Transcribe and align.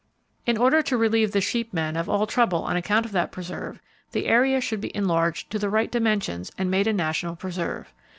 In 0.47 0.57
order 0.57 0.81
to 0.81 0.97
relieve 0.97 1.31
the 1.31 1.41
sheep 1.41 1.71
men 1.73 1.95
of 1.95 2.09
all 2.09 2.25
trouble 2.25 2.63
on 2.63 2.75
account 2.75 3.05
of 3.05 3.11
that 3.11 3.31
preserve, 3.31 3.79
the 4.13 4.25
area 4.25 4.59
should 4.59 4.81
be 4.81 4.91
enlarged 4.95 5.51
to 5.51 5.59
the 5.59 5.69
right 5.69 5.91
dimensions 5.91 6.51
and 6.57 6.71
made 6.71 6.87
a 6.87 6.91
national 6.93 7.35
preserve. 7.35 7.93